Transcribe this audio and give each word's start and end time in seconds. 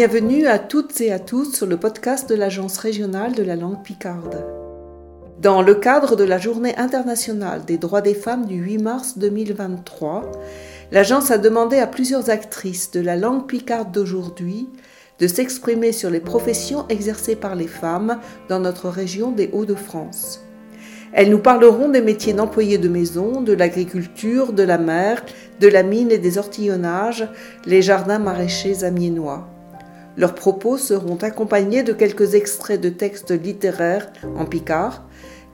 Bienvenue 0.00 0.46
à 0.46 0.58
toutes 0.58 0.98
et 1.02 1.12
à 1.12 1.18
tous 1.18 1.52
sur 1.52 1.66
le 1.66 1.76
podcast 1.76 2.26
de 2.26 2.34
l'Agence 2.34 2.78
régionale 2.78 3.34
de 3.34 3.42
la 3.42 3.54
langue 3.54 3.82
picarde. 3.82 4.46
Dans 5.42 5.60
le 5.60 5.74
cadre 5.74 6.16
de 6.16 6.24
la 6.24 6.38
Journée 6.38 6.74
internationale 6.78 7.66
des 7.66 7.76
droits 7.76 8.00
des 8.00 8.14
femmes 8.14 8.46
du 8.46 8.54
8 8.54 8.78
mars 8.78 9.18
2023, 9.18 10.32
l'agence 10.90 11.30
a 11.30 11.36
demandé 11.36 11.76
à 11.76 11.86
plusieurs 11.86 12.30
actrices 12.30 12.90
de 12.92 13.00
la 13.00 13.14
langue 13.14 13.46
picarde 13.46 13.92
d'aujourd'hui 13.92 14.70
de 15.18 15.26
s'exprimer 15.26 15.92
sur 15.92 16.08
les 16.08 16.20
professions 16.20 16.88
exercées 16.88 17.36
par 17.36 17.54
les 17.54 17.68
femmes 17.68 18.20
dans 18.48 18.58
notre 18.58 18.88
région 18.88 19.32
des 19.32 19.50
Hauts-de-France. 19.52 20.40
Elles 21.12 21.28
nous 21.28 21.40
parleront 21.40 21.90
des 21.90 22.00
métiers 22.00 22.32
d'employés 22.32 22.78
de 22.78 22.88
maison, 22.88 23.42
de 23.42 23.52
l'agriculture, 23.52 24.54
de 24.54 24.62
la 24.62 24.78
mer, 24.78 25.22
de 25.60 25.68
la 25.68 25.82
mine 25.82 26.10
et 26.10 26.16
des 26.16 26.38
ortillonnages, 26.38 27.28
les 27.66 27.82
jardins 27.82 28.18
maraîchers 28.18 28.82
amiénois. 28.82 29.46
Leurs 30.16 30.34
propos 30.34 30.76
seront 30.76 31.16
accompagnés 31.16 31.82
de 31.82 31.92
quelques 31.92 32.34
extraits 32.34 32.80
de 32.80 32.88
textes 32.88 33.30
littéraires 33.30 34.12
en 34.36 34.44
picard, 34.44 35.04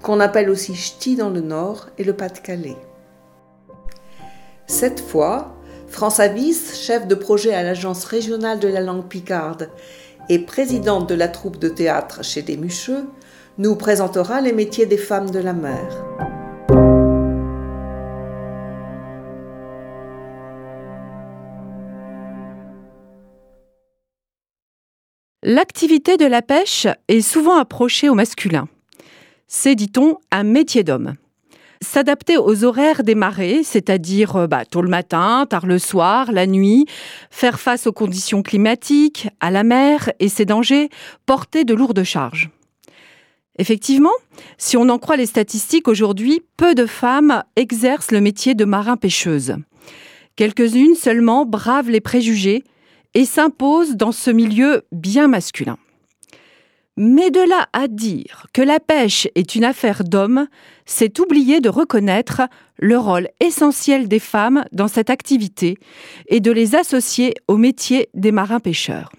qu'on 0.02 0.20
appelle 0.20 0.51
aussi 0.51 0.74
ch'ti 0.74 1.16
dans 1.16 1.30
le 1.30 1.41
Nord 1.41 1.88
et 1.98 2.05
le 2.05 2.12
Pas-de-Calais. 2.12 2.77
Cette 4.66 5.00
fois, 5.00 5.55
France 5.88 6.20
Avis, 6.20 6.74
chef 6.74 7.06
de 7.06 7.14
projet 7.14 7.55
à 7.55 7.62
l'Agence 7.62 8.05
régionale 8.05 8.59
de 8.59 8.69
la 8.69 8.80
langue 8.80 9.06
picarde 9.06 9.70
et 10.28 10.41
présidente 10.41 11.09
de 11.09 11.14
la 11.14 11.28
troupe 11.28 11.59
de 11.59 11.69
théâtre 11.69 12.25
chez 12.25 12.42
Desmucheux, 12.42 13.06
nous 13.59 13.77
présentera 13.77 14.41
les 14.41 14.52
métiers 14.52 14.86
des 14.86 14.98
femmes 14.98 15.30
de 15.30 15.38
la 15.38 15.52
mer. 15.52 16.26
L'activité 25.48 26.16
de 26.16 26.25
la 26.25 26.42
pêche 26.42 26.89
est 27.06 27.20
souvent 27.20 27.56
approchée 27.56 28.08
au 28.08 28.14
masculin. 28.14 28.66
C'est, 29.47 29.77
dit-on, 29.77 30.19
un 30.33 30.42
métier 30.42 30.83
d'homme. 30.83 31.14
S'adapter 31.80 32.36
aux 32.36 32.64
horaires 32.64 33.05
des 33.05 33.14
marées, 33.14 33.62
c'est-à-dire 33.62 34.34
euh, 34.34 34.47
bah, 34.48 34.64
tôt 34.64 34.83
le 34.83 34.88
matin, 34.88 35.47
tard 35.48 35.66
le 35.66 35.78
soir, 35.78 36.33
la 36.33 36.48
nuit, 36.48 36.86
faire 37.30 37.61
face 37.61 37.86
aux 37.86 37.92
conditions 37.92 38.42
climatiques, 38.42 39.28
à 39.38 39.53
la 39.53 39.62
mer 39.62 40.11
et 40.19 40.28
ses 40.28 40.47
dangers, 40.47 40.88
porter 41.27 41.62
de 41.62 41.75
lourdes 41.75 42.03
charges. 42.03 42.50
Effectivement, 43.60 44.14
si 44.58 44.77
on 44.77 44.88
en 44.88 44.98
croit 44.98 45.16
les 45.16 45.27
statistiques 45.27 45.86
aujourd'hui, 45.86 46.42
peu 46.56 46.75
de 46.75 46.86
femmes 46.86 47.44
exercent 47.55 48.10
le 48.10 48.20
métier 48.20 48.56
de 48.56 48.64
marin-pêcheuse. 48.64 49.55
Quelques-unes 50.34 50.97
seulement 50.97 51.47
bravent 51.47 51.91
les 51.91 52.00
préjugés 52.00 52.64
et 53.17 53.25
s'imposent 53.25 53.97
dans 53.97 54.12
ce 54.12 54.31
milieu 54.31 54.83
bien 54.92 55.27
masculin. 55.27 55.78
Mais 56.98 57.31
de 57.31 57.41
là 57.41 57.67
à 57.72 57.89
dire 57.89 58.47
que 58.53 58.61
la 58.61 58.78
pêche 58.78 59.27
est 59.34 59.55
une 59.55 59.64
affaire 59.64 60.05
d'hommes, 60.05 60.48
c'est 60.84 61.19
oublier 61.19 61.61
de 61.61 61.70
reconnaître 61.70 62.42
le 62.78 62.98
rôle 62.98 63.28
essentiel 63.41 64.06
des 64.06 64.19
femmes 64.19 64.67
dans 64.70 64.87
cette 64.87 65.09
activité 65.09 65.78
et 66.28 66.41
de 66.41 66.53
les 66.53 66.75
associer 66.75 67.33
au 67.48 67.56
métier 67.56 68.11
des 68.12 68.33
marins-pêcheurs. 68.33 69.11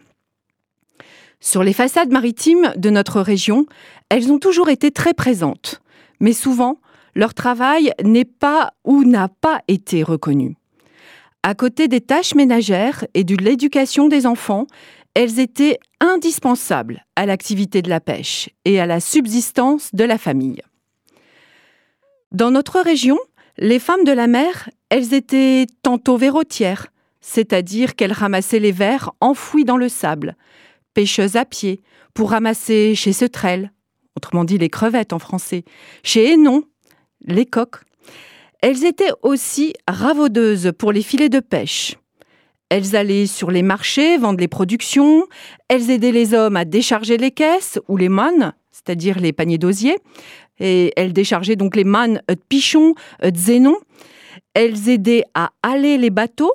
Sur 1.40 1.64
les 1.64 1.74
façades 1.74 2.12
maritimes 2.12 2.74
de 2.76 2.92
notre 2.92 3.20
région, 3.20 3.66
elles 4.10 4.32
ont 4.32 4.40
toujours 4.40 4.70
été 4.70 4.92
très 4.92 5.16
présentes, 5.16 5.82
mais 6.20 6.34
souvent, 6.34 6.80
leur 7.16 7.34
travail 7.34 7.94
n'est 8.04 8.26
pas 8.26 8.74
ou 8.84 9.04
n'a 9.06 9.28
pas 9.28 9.62
été 9.68 10.04
reconnu. 10.04 10.56
À 11.48 11.56
côté 11.56 11.88
des 11.88 12.02
tâches 12.02 12.36
ménagères 12.36 13.06
et 13.14 13.24
de 13.24 13.34
l'éducation 13.38 14.10
des 14.10 14.26
enfants, 14.26 14.68
elles 15.14 15.40
étaient 15.40 15.80
indispensables 16.02 17.06
à 17.16 17.26
l'activité 17.26 17.82
de 17.82 17.90
la 17.90 18.02
pêche 18.02 18.50
et 18.66 18.82
à 18.82 18.86
la 18.86 19.00
subsistance 19.00 19.96
de 19.96 20.04
la 20.04 20.18
famille. 20.18 20.62
Dans 22.34 22.52
notre 22.52 22.82
région, 22.82 23.18
les 23.58 23.80
femmes 23.80 24.04
de 24.04 24.12
la 24.12 24.28
mer, 24.28 24.70
elles 24.90 25.14
étaient 25.14 25.68
tantôt 25.84 26.18
verrotières, 26.18 26.88
c'est-à-dire 27.22 27.96
qu'elles 27.96 28.12
ramassaient 28.12 28.60
les 28.60 28.74
vers 28.74 29.12
enfouis 29.22 29.64
dans 29.64 29.78
le 29.78 29.88
sable, 29.88 30.36
pêcheuses 30.94 31.38
à 31.38 31.46
pied, 31.46 31.80
pour 32.14 32.32
ramasser 32.32 32.94
chez 32.94 33.14
Setrel, 33.14 33.72
autrement 34.18 34.44
dit 34.44 34.58
les 34.58 34.70
crevettes 34.70 35.14
en 35.14 35.20
français, 35.20 35.64
chez 36.04 36.30
Hénon, 36.30 36.66
les 37.22 37.46
coques. 37.46 37.87
Elles 38.62 38.86
étaient 38.86 39.12
aussi 39.22 39.74
ravaudeuses 39.88 40.72
pour 40.78 40.92
les 40.92 41.04
filets 41.04 41.30
de 41.30 41.40
pêche. 41.40 41.96
Elles 42.70 42.96
allaient 42.96 43.28
sur 43.28 43.52
les 43.52 43.62
marchés 43.62 44.18
vendre 44.18 44.40
les 44.40 44.48
productions, 44.48 45.26
elles 45.70 45.90
aidaient 45.90 46.12
les 46.12 46.34
hommes 46.34 46.58
à 46.58 46.66
décharger 46.66 47.18
les 47.18 47.32
caisses 47.32 47.80
ou 47.88 47.96
les 47.98 48.10
mannes, 48.10 48.54
c'est-à-dire 48.72 49.20
les 49.20 49.32
paniers 49.32 49.58
d'osier, 49.58 49.98
et 50.60 50.92
elles 50.98 51.14
déchargeaient 51.14 51.56
donc 51.56 51.76
les 51.76 51.84
mannes 51.84 52.22
de 52.28 52.36
pichon, 52.36 52.94
de 53.24 53.38
zénon. 53.38 53.78
Elles 54.54 54.90
aidaient 54.90 55.24
à 55.34 55.52
haler 55.64 55.98
les 55.98 56.10
bateaux, 56.10 56.54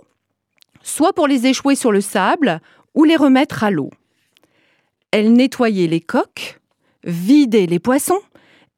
soit 0.82 1.12
pour 1.12 1.28
les 1.28 1.46
échouer 1.46 1.76
sur 1.76 1.92
le 1.92 2.00
sable 2.00 2.60
ou 2.94 3.04
les 3.04 3.16
remettre 3.16 3.64
à 3.64 3.70
l'eau. 3.70 3.91
Elles 5.12 5.32
nettoyaient 5.32 5.86
les 5.86 6.00
coques, 6.00 6.60
vidaient 7.04 7.66
les 7.66 7.78
poissons 7.78 8.20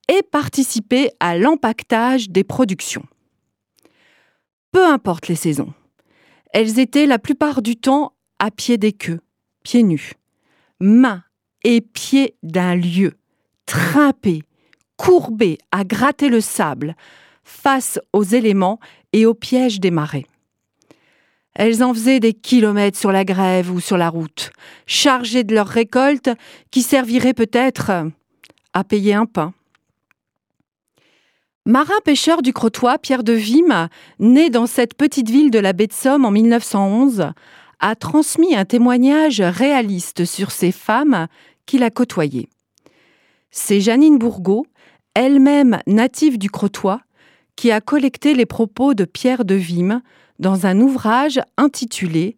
et 0.09 0.23
participaient 0.23 1.11
à 1.21 1.37
l'empaquetage 1.37 2.29
des 2.29 2.45
productions. 2.45 3.05
Peu 4.75 4.85
importe 4.85 5.29
les 5.29 5.37
saisons. 5.37 5.73
Elles 6.53 6.81
étaient 6.81 7.07
la 7.07 7.21
plupart 7.21 7.63
du 7.63 7.77
temps 7.77 8.13
à 8.41 8.51
pied 8.51 8.77
des 8.77 8.93
queues, 8.93 9.21
pieds 9.63 9.85
nus, 9.85 10.15
mains 10.81 11.23
et 11.63 11.81
pieds 11.81 12.35
d'un 12.43 12.75
lieu, 12.75 13.13
trempés, 13.67 14.43
courbés 14.97 15.59
à 15.71 15.85
gratter 15.85 16.29
le 16.29 16.41
sable, 16.41 16.97
face 17.45 18.01
aux 18.13 18.25
éléments 18.25 18.81
et 19.13 19.27
aux 19.27 19.35
pièges 19.35 19.79
des 19.79 19.93
marées. 19.93 20.27
Elles 21.55 21.85
en 21.85 21.95
faisaient 21.95 22.19
des 22.19 22.35
kilomètres 22.35 22.99
sur 22.99 23.13
la 23.13 23.25
grève 23.25 23.71
ou 23.71 23.79
sur 23.79 23.97
la 23.97 24.09
route, 24.09 24.51
chargées 24.87 25.45
de 25.45 25.55
leur 25.55 25.69
récolte 25.69 26.31
qui 26.73 26.83
servirait 26.83 27.33
peut-être 27.33 27.93
à 28.73 28.83
payer 28.83 29.15
un 29.15 29.27
pain. 29.27 29.55
Marin-pêcheur 31.67 32.43
du 32.43 32.53
Crotoy, 32.53 32.99
Pierre 32.99 33.25
de 33.25 33.33
Vime, 33.33 33.89
né 34.19 34.51
dans 34.51 34.67
cette 34.67 34.93
petite 34.93 35.31
ville 35.31 35.51
de 35.51 35.59
la 35.59 35.73
baie 35.73 35.87
de 35.87 35.95
Somme 35.95 36.27
en 36.27 36.31
1911, 36.31 37.33
a 37.81 37.95
transmis 37.95 38.55
un 38.55 38.67
témoignage 38.67 39.41
réaliste 39.41 40.27
sur 40.27 40.51
ces 40.51 40.73
femmes 40.73 41.27
qu'il 41.65 41.83
a 41.83 41.89
côtoyées. 41.89 42.51
C'est 43.51 43.81
Janine 43.81 44.19
Bourgault, 44.19 44.67
elle-même 45.15 45.79
native 45.87 46.37
du 46.37 46.51
Crotoy, 46.51 46.99
qui 47.57 47.71
a 47.71 47.81
collecté 47.81 48.35
les 48.35 48.47
propos 48.47 48.93
de 48.93 49.07
Pierre 49.07 49.47
de 49.47 49.55
Vime 49.55 50.03
dans 50.39 50.67
un 50.67 50.79
ouvrage 50.81 51.41
intitulé 51.57 52.37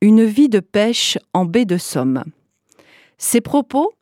Une 0.00 0.24
vie 0.24 0.48
de 0.48 0.58
pêche 0.58 1.16
en 1.32 1.44
baie 1.44 1.64
de 1.64 1.76
Somme. 1.76 2.24
Ces 3.18 3.40
propos, 3.40 3.92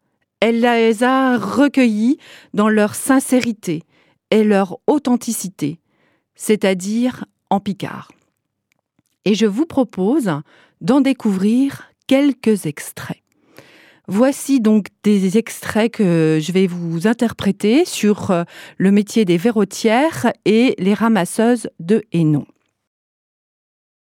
elle 0.41 0.61
les 0.61 1.05
a 1.05 1.37
recueillis 1.37 2.17
dans 2.55 2.71
leur 2.71 2.95
sincérité, 2.95 3.83
et 4.33 4.45
leur 4.45 4.79
authenticité, 4.87 5.79
c'est-à-dire 6.35 7.27
en 7.51 7.61
picard. 7.61 8.11
Et 9.27 9.35
je 9.35 9.45
vous 9.45 9.67
propose 9.67 10.31
d'en 10.81 11.03
découvrir 11.03 11.93
quelques 12.07 12.65
extraits. 12.65 13.21
Voici 14.09 14.61
donc 14.61 14.87
des 15.03 15.37
extraits 15.37 15.93
que 15.93 16.39
je 16.43 16.51
vais 16.51 16.67
vous 16.67 17.07
interpréter 17.07 17.85
sur 17.85 18.31
euh, 18.31 18.45
le 18.79 18.91
métier 18.91 19.25
des 19.27 19.37
verrotières 19.37 20.33
et 20.47 20.75
les 20.79 20.95
ramasseuses 20.95 21.69
de 21.79 22.03
Hénon. 22.11 22.47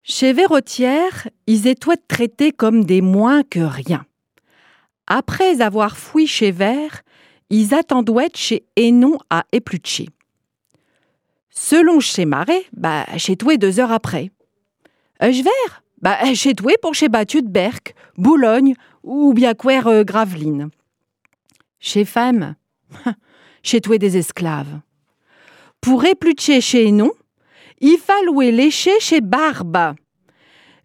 Chez 0.05 0.33
Verrotières, 0.33 1.29
ils 1.49 1.67
étaient 1.67 1.97
traités 2.09 2.53
comme 2.53 2.85
des 2.85 3.03
moins 3.03 3.43
que 3.43 3.61
rien. 3.61 4.07
Après 5.09 5.61
avoir 5.61 5.97
fouillé 5.97 6.27
chez 6.29 6.53
Vert, 6.53 7.03
attendaient 7.75 8.31
chez 8.35 8.65
Hénon 8.77 9.19
à 9.29 9.45
Épluché. 9.53 10.09
Selon 11.51 12.01
chez 12.01 12.25
Marais, 12.25 12.65
bah, 12.73 13.05
chez 13.19 13.37
toi 13.37 13.57
deux 13.59 13.79
heures 13.79 13.93
après. 13.93 14.31
Je 15.21 15.43
vers, 15.43 15.83
bah, 16.01 16.35
chez 16.35 16.55
toi 16.55 16.73
pour 16.81 16.95
chez 16.95 17.09
Battu 17.09 17.43
de 17.43 17.49
Berck, 17.49 17.95
Boulogne 18.17 18.75
ou 19.03 19.35
bien 19.35 19.55
quoi 19.55 19.87
euh, 19.87 20.03
Gravelines. 20.03 20.71
Chez 21.79 22.05
femme, 22.05 22.55
chez 23.63 23.81
toi 23.81 23.99
des 23.99 24.17
esclaves. 24.17 24.81
Pour 25.81 26.05
éplucher 26.05 26.61
chez 26.61 26.87
Hénon, 26.87 27.13
il 27.81 27.99
fallait 27.99 28.51
lécher 28.51 28.99
chez 29.01 29.21
Barbe. 29.21 29.95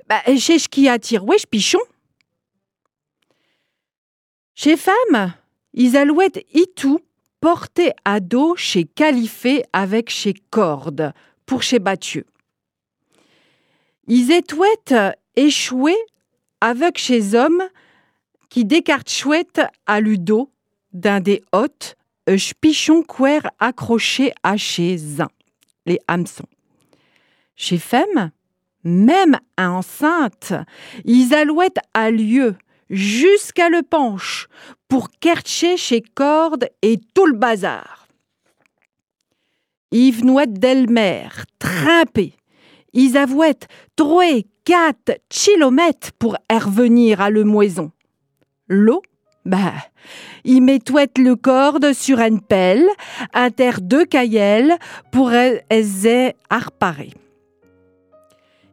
Bah, 0.07 0.21
chez 0.37 0.57
qui 0.57 0.89
attire 0.89 1.23
pichon? 1.49 1.79
Chez 4.55 4.75
femme, 4.75 5.33
ils 5.79 5.95
alouettes 5.95 6.44
tout 6.75 7.00
porté 7.39 7.91
à 8.03 8.19
dos 8.19 8.56
chez 8.56 8.85
Califé 8.85 9.63
avec 9.74 10.09
chez 10.09 10.33
Corde 10.50 11.13
pour 11.45 11.62
chez 11.62 11.77
Bathieu. 11.77 12.25
Ils 14.07 14.31
étouettent 14.31 14.95
échoués 15.35 16.03
avec 16.62 16.97
chez 16.97 17.35
hommes 17.35 17.62
qui 18.50 18.65
décarte 18.65 19.07
chouette 19.07 19.62
à 19.85 20.01
ludo 20.01 20.50
d'un 20.94 21.19
des 21.19 21.44
hôtes, 21.53 21.95
un 22.25 22.38
pichon 22.59 23.03
quer 23.03 23.47
accroché 23.59 24.33
à 24.41 24.57
chez 24.57 25.21
un, 25.21 25.29
les 25.85 26.00
hameçons. 26.07 26.50
Chez 27.56 27.77
femme, 27.77 28.31
même 28.83 29.38
enceinte, 29.59 30.53
ils 31.06 31.35
alouettent 31.35 31.81
à 31.94 32.09
lieu 32.09 32.56
jusqu'à 32.89 33.69
le 33.69 33.81
penche 33.81 34.48
pour 34.88 35.10
kercher 35.19 35.78
chez 35.78 36.01
corde 36.01 36.69
et 36.81 37.00
tout 37.13 37.25
le 37.25 37.38
bazar. 37.38 38.07
Yves 39.92 40.25
Nouette 40.25 40.54
d'Elmer, 40.54 41.30
trimpé, 41.60 42.34
ils 42.94 43.18
avouettent 43.18 43.68
trois, 43.95 44.42
quatre 44.66 45.19
kilomètres 45.30 46.12
pour 46.19 46.36
revenir 46.51 47.22
à 47.22 47.30
le 47.30 47.44
moison. 47.44 47.92
L'eau, 48.68 49.01
bah, 49.45 49.74
ils 50.44 50.62
mettent 50.62 50.92
le 51.18 51.36
corde 51.36 51.94
sur 51.94 52.19
une 52.19 52.42
pelle, 52.42 52.86
inter 53.34 53.72
deux 53.81 54.06
caillelles 54.06 54.78
pour 55.12 55.31
aiser 55.31 56.34
à 56.50 56.60
reparer. 56.60 57.13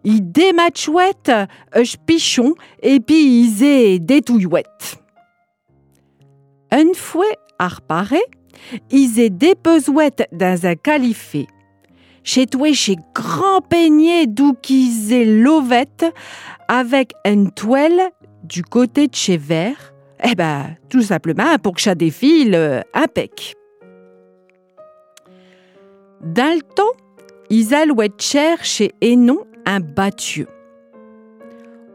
Ils 0.05 0.31
dématchouettent 0.31 1.33
un 1.73 1.83
pichon 2.07 2.55
et 2.83 3.01
puis 3.01 3.41
ils 3.41 3.99
des 4.01 4.21
touillouettes. 4.21 4.99
Une 6.71 6.95
fois 6.95 7.25
à 7.59 7.69
reparer, 7.69 8.23
ils 8.91 9.19
aient 9.21 9.31
des 9.31 9.55
dans 10.33 10.67
un 10.67 10.75
califé. 10.75 11.47
Chez 12.23 12.47
toi, 12.47 12.73
chez 12.73 12.97
grand 13.15 13.61
peigné 13.61 14.27
d'où 14.27 14.55
qu'ils 14.55 15.13
aient 15.13 15.25
l'ovette 15.25 16.07
avec 16.69 17.13
une 17.25 17.51
toile 17.51 18.11
du 18.43 18.63
côté 18.63 19.09
de 19.09 19.15
chez 19.15 19.37
vert. 19.37 19.95
Eh 20.23 20.35
ben, 20.35 20.77
tout 20.89 21.03
simplement 21.03 21.59
pour 21.63 21.75
que 21.75 21.83
ça 21.83 21.95
défile 21.95 22.55
euh, 22.55 22.81
un 22.95 23.07
pec. 23.07 23.55
Dans 26.23 26.55
le 26.55 26.63
temps, 26.63 26.83
ils 27.51 27.75
allouaient 27.75 28.11
cher 28.19 28.65
chez 28.65 28.93
Hénon 29.03 29.45
un 29.67 29.81
battu. 29.81 30.47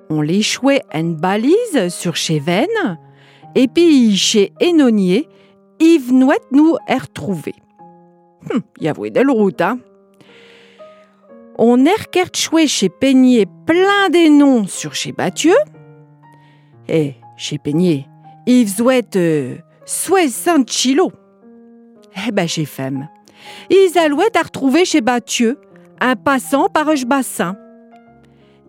On 0.10 0.22
l'échouait 0.22 0.82
une 0.94 1.16
balise 1.16 1.90
sur 1.90 2.16
chez 2.16 2.40
Vennes, 2.40 2.98
et 3.56 3.68
puis 3.68 4.18
chez 4.18 4.54
Hénonier, 4.60 5.28
Yves 5.80 6.14
Nouette 6.14 6.52
nous 6.52 6.76
est 6.88 6.98
retrouvé. 6.98 7.54
Hum, 8.52 8.62
y 8.80 8.88
avait 8.88 9.12
de 9.12 9.22
la 9.22 9.32
route, 9.34 9.62
hein? 9.62 9.80
On 11.58 11.86
est 11.86 12.36
choué 12.36 12.68
chez 12.68 12.88
Peigné 12.88 13.46
plein 13.66 14.10
des 14.10 14.30
noms 14.30 14.66
sur 14.66 14.96
chez 14.96 15.12
Bathieu. 15.12 15.56
Et 16.88 17.16
chez 17.36 17.58
Peigné, 17.58 18.08
Yves 18.46 18.78
Zouette, 18.78 19.18
euh, 19.18 19.58
60 19.86 20.66
kilos. 20.66 21.12
Eh 22.26 22.32
ben, 22.32 22.48
chez 22.48 22.66
Femme, 22.66 23.10
ils 23.70 23.98
alouette 23.98 24.38
à 24.38 24.44
retrouver 24.44 24.86
chez 24.86 25.02
Bathieu 25.02 25.60
un 26.02 26.16
passant 26.16 26.68
par 26.70 26.88
bassin. 27.08 27.58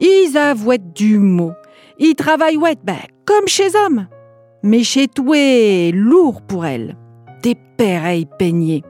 Ils 0.00 0.36
avouent 0.36 0.78
du 0.94 1.18
mot. 1.18 1.52
Ils 1.98 2.14
travaillent 2.14 2.58
ben, 2.82 2.96
comme 3.26 3.46
chez 3.46 3.76
hommes. 3.76 4.06
Mais 4.62 4.82
chez 4.82 5.08
toi, 5.08 5.90
lourd 5.92 6.42
pour 6.42 6.64
elle. 6.64 6.96
Des 7.42 7.56
pareils 7.76 8.26
peignés. 8.38 8.82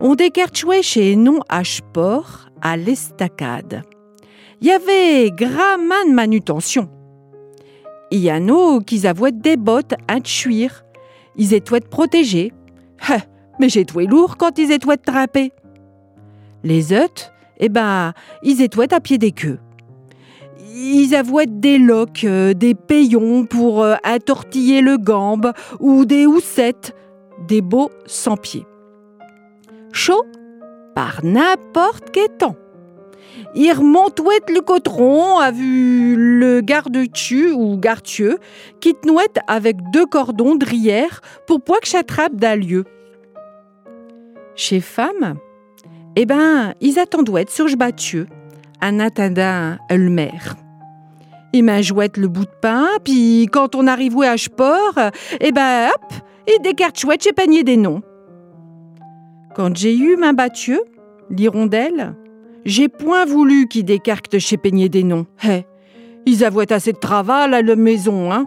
On 0.00 0.14
décarchouait 0.14 0.82
chez 0.82 1.16
non 1.16 1.40
à 1.48 1.64
sport 1.64 2.48
à 2.60 2.76
l'estacade. 2.76 3.82
Il 4.60 4.68
y 4.68 4.72
avait 4.72 5.30
gramin 5.30 6.06
de 6.06 6.12
manutention. 6.12 6.88
Il 8.10 8.20
y 8.20 8.30
a 8.30 8.40
nous 8.40 8.80
qui 8.80 9.06
avouaient 9.06 9.32
des 9.32 9.56
bottes 9.56 9.94
à 10.08 10.18
chuir. 10.22 10.84
Ils 11.36 11.54
étaient 11.54 11.80
protégés. 11.80 12.52
mais 13.60 13.68
j'ai 13.68 13.84
tout 13.84 14.00
lourd 14.00 14.36
quand 14.36 14.58
ils 14.58 14.70
étaient 14.70 14.96
trapés. 14.96 15.52
Les 16.66 16.92
œufs, 16.92 17.30
eh 17.58 17.68
ben, 17.68 18.12
ils 18.42 18.60
étaient 18.60 18.92
à 18.92 18.98
pied 18.98 19.18
des 19.18 19.30
queues. 19.30 19.60
Ils 20.74 21.14
avouaient 21.14 21.46
des 21.46 21.78
loques, 21.78 22.24
euh, 22.24 22.54
des 22.54 22.74
payons 22.74 23.46
pour 23.46 23.84
euh, 23.84 23.94
attortiller 24.02 24.80
le 24.80 24.98
gambe 24.98 25.52
ou 25.78 26.04
des 26.06 26.26
houssettes, 26.26 26.92
des 27.46 27.60
beaux 27.60 27.92
sans 28.06 28.36
pieds. 28.36 28.66
Chaud 29.92 30.24
par 30.96 31.24
n'importe 31.24 32.10
quel 32.12 32.36
temps. 32.36 32.56
Il 33.54 33.70
remontait 33.72 34.52
le 34.52 34.60
cotron, 34.60 35.38
a 35.38 35.52
vu 35.52 36.16
le 36.16 36.62
garde-tu 36.62 37.52
ou 37.52 37.76
gartieux 37.76 38.38
qui 38.80 38.92
tenouette 38.94 39.38
avec 39.46 39.76
deux 39.92 40.06
cordons 40.06 40.56
de 40.56 40.66
pour 41.46 41.62
pas 41.62 41.78
que 41.80 41.86
j'attrape 41.86 42.34
d'un 42.34 42.56
lieu. 42.56 42.84
Chez 44.56 44.80
femme, 44.80 45.38
eh 46.16 46.26
ben, 46.26 46.74
ils 46.80 46.98
attendaient 46.98 47.46
sur 47.48 47.66
battu, 47.76 48.26
en 48.82 48.98
attendant 48.98 49.76
le 49.90 50.10
maire. 50.10 50.56
Il 51.52 51.64
m'a 51.64 51.80
joué 51.82 52.10
le 52.16 52.28
bout 52.28 52.44
de 52.44 52.50
pain, 52.60 52.88
puis 53.04 53.48
quand 53.52 53.74
on 53.74 53.86
arrivait 53.86 54.26
à 54.26 54.36
Sport, 54.36 54.98
eh 55.40 55.52
ben, 55.52 55.88
hop, 55.88 56.12
il 56.48 56.62
décarte 56.62 56.98
chouette 56.98 57.22
chez 57.22 57.32
panier 57.32 57.62
des 57.62 57.76
noms. 57.76 58.02
Quand 59.54 59.74
j'ai 59.74 59.96
eu 59.96 60.16
ma 60.16 60.32
battu, 60.32 60.78
l'hirondelle, 61.30 62.14
j'ai 62.66 62.88
point 62.88 63.24
voulu 63.24 63.68
qu'il 63.68 63.84
décarte 63.84 64.38
chez 64.38 64.56
Peigné 64.56 64.88
des 64.88 65.04
noms. 65.04 65.26
Eh, 65.48 65.64
ils 66.26 66.44
avouaient 66.44 66.72
assez 66.72 66.92
de 66.92 66.98
travail 66.98 67.54
à 67.54 67.62
la 67.62 67.76
maison, 67.76 68.32
hein. 68.32 68.44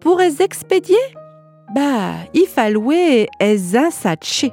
Pour 0.00 0.18
les 0.18 0.42
expédier, 0.42 0.96
bah, 1.74 2.12
il 2.34 2.46
fallait 2.46 3.28
les 3.40 3.76
insatcher. 3.76 4.50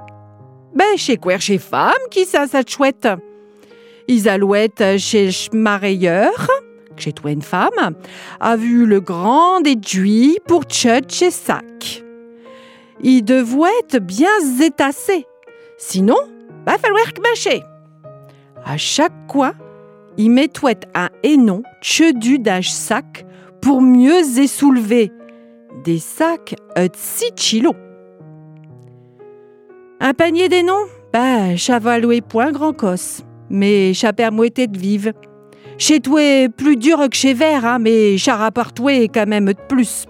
Ben, 0.74 0.98
chez 0.98 1.18
quoi 1.18 1.38
chez 1.38 1.58
femme, 1.58 1.92
qui 2.10 2.26
ça, 2.26 2.48
ça 2.48 2.62
chouette? 2.66 3.08
Ils 4.08 4.30
alouette 4.30 4.98
chez 4.98 5.32
Schmareilleur, 5.32 6.48
chez 6.98 7.12
toi 7.14 7.32
une 7.32 7.42
femme, 7.42 7.96
a 8.40 8.56
vu 8.56 8.86
le 8.86 9.00
grand 9.02 9.62
déduit 9.62 10.40
pour 10.48 10.64
tchut 10.64 11.04
chez 11.10 11.32
sac. 11.32 12.04
Il 13.02 13.24
devait 13.24 13.70
être 13.80 14.00
bien 14.00 14.30
zétassé. 14.44 15.26
Sinon, 15.78 16.18
va 16.66 16.78
falloir 16.78 17.12
que 17.14 17.22
mâcher. 17.22 17.64
À 18.64 18.78
chaque 18.78 19.28
coin, 19.28 19.54
il 20.18 20.30
mettait 20.30 20.88
un 20.94 21.10
énon 21.24 21.64
du 22.16 22.40
d'un 22.40 22.62
sac 22.62 23.26
pour 23.62 23.82
mieux 23.82 24.24
soulever. 24.48 25.12
Des 25.84 26.00
sacs 26.00 26.56
de 26.78 26.90
6 26.94 27.32
kilos. 27.36 27.76
Un 30.04 30.16
panier 30.16 30.50
des 30.50 30.64
noms? 30.64 30.88
Bah, 31.14 31.56
chavaloué 31.56 32.22
point 32.22 32.52
grand 32.52 32.74
cos, 32.74 33.22
mais 33.52 33.94
chapermouetté 33.94 34.66
de 34.66 34.76
vive. 34.76 35.14
Chez 35.78 36.00
toi, 36.00 36.50
plus 36.50 36.76
dur 36.76 37.08
que 37.08 37.16
chez 37.16 37.36
Vert, 37.36 37.68
hein, 37.68 37.78
mais 37.78 38.18
charappartoué 38.18 39.10
quand 39.14 39.28
même 39.28 39.54
de 39.54 39.62
plus. 39.70 40.08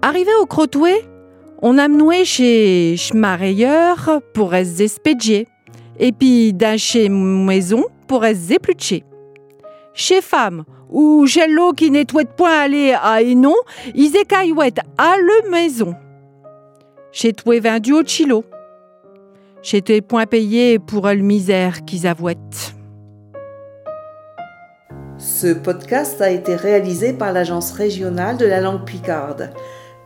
Arrivé 0.00 0.30
au 0.40 0.46
crotoué, 0.46 1.04
on 1.60 1.76
a 1.76 1.88
chez 2.24 2.96
Schmareilleur 2.96 4.22
pour 4.32 4.54
être 4.54 4.80
expédier, 4.80 5.46
et 6.00 6.12
puis 6.12 6.54
d'un 6.54 6.78
chez 6.78 7.10
Maison 7.10 7.84
pour 8.08 8.24
épluché. 8.50 9.04
Chez 9.92 10.22
Femme, 10.22 10.64
ou 10.88 11.26
l'eau 11.50 11.72
qui 11.72 11.90
nettoie 11.90 12.24
point 12.24 12.60
aller 12.60 12.94
à 12.98 13.20
Hénon, 13.20 13.56
ils 13.94 14.16
écaillouettent 14.16 14.80
à 14.96 15.16
le 15.18 15.50
maison. 15.50 15.94
Chez 17.12 17.34
toi 17.34 17.60
vendu 17.60 17.92
au 17.92 18.02
chilo. 18.02 18.42
Toi 19.62 20.00
point 20.00 20.24
payé 20.24 20.78
pour 20.78 21.06
le 21.06 21.16
misère 21.16 21.84
qu'ils 21.84 22.06
avouettent. 22.06 22.74
Ce 25.18 25.52
podcast 25.52 26.22
a 26.22 26.30
été 26.30 26.56
réalisé 26.56 27.12
par 27.12 27.34
l'Agence 27.34 27.72
régionale 27.72 28.38
de 28.38 28.46
la 28.46 28.62
langue 28.62 28.86
picarde. 28.86 29.50